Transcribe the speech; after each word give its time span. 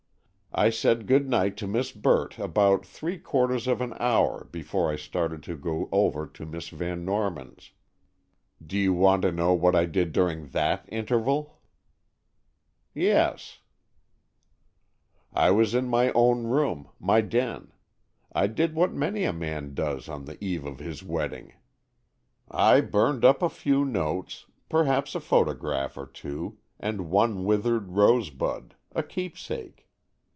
"I 0.53 0.69
said 0.69 1.07
good 1.07 1.29
night 1.29 1.55
to 1.57 1.65
Miss 1.67 1.93
Burt 1.93 2.37
about 2.37 2.85
three 2.85 3.17
quarters 3.17 3.67
of 3.67 3.79
an 3.79 3.93
hour 4.01 4.49
before 4.51 4.91
I 4.91 4.97
started 4.97 5.41
to 5.43 5.55
go 5.55 5.87
over 5.93 6.27
to 6.27 6.45
Miss 6.45 6.67
Van 6.67 7.05
Norman's. 7.05 7.71
Do 8.61 8.77
you 8.77 8.91
want 8.93 9.21
to 9.21 9.31
know 9.31 9.53
what 9.53 9.77
I 9.77 9.85
did 9.85 10.11
during 10.11 10.47
that 10.49 10.83
interval?" 10.89 11.61
"Yes." 12.93 13.59
"I 15.31 15.51
was 15.51 15.73
in 15.73 15.87
my 15.87 16.11
own 16.11 16.43
room—my 16.43 17.21
den. 17.21 17.71
I 18.33 18.47
did 18.47 18.75
what 18.75 18.91
many 18.91 19.23
a 19.23 19.31
man 19.31 19.73
does 19.73 20.09
on 20.09 20.25
the 20.25 20.37
eve 20.43 20.65
of 20.65 20.79
his 20.79 21.01
wedding. 21.01 21.53
I 22.49 22.81
burned 22.81 23.23
up 23.23 23.41
a 23.41 23.47
few 23.47 23.85
notes,—perhaps 23.85 25.15
a 25.15 25.21
photograph 25.21 25.95
or 25.95 26.07
two,—and 26.07 27.09
one 27.09 27.45
withered 27.45 27.91
rose 27.93 28.29
bud,—a 28.29 29.01
'keepsake. 29.03 29.87